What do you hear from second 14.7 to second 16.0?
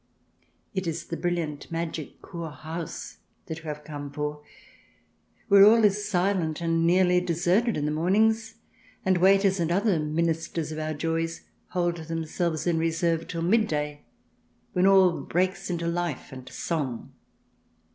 when all breaks into